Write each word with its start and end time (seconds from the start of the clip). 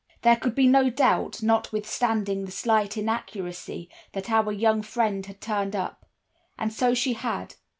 "There 0.23 0.35
could 0.35 0.55
be 0.55 0.65
no 0.65 0.89
doubt, 0.89 1.43
notwithstanding 1.43 2.45
the 2.45 2.51
slight 2.51 2.97
inaccuracy, 2.97 3.87
that 4.13 4.31
our 4.31 4.51
young 4.51 4.81
friend 4.81 5.23
had 5.27 5.39
turned 5.39 5.75
up; 5.75 6.07
and 6.57 6.73
so 6.73 6.95
she 6.95 7.13
had. 7.13 7.53